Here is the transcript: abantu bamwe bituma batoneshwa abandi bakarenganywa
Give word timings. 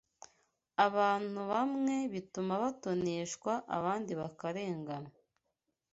abantu 0.85 1.39
bamwe 1.51 1.95
bituma 2.13 2.53
batoneshwa 2.63 3.53
abandi 3.77 4.11
bakarenganywa 4.21 5.13